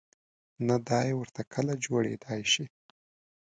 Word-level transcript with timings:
نه 0.67 0.75
دای 0.87 1.09
ورته 1.15 1.41
کله 1.53 1.73
جوړېدای 1.85 2.41
شي. 2.53 2.65